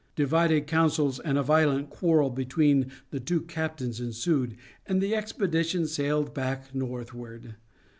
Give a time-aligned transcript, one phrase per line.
[0.15, 4.55] Divided counsels and a violent quarrel between the two captains ensued,
[4.87, 7.53] and the expedition sailed back northward.